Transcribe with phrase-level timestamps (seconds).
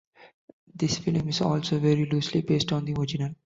[0.73, 3.35] This film is also very loosely based on the original.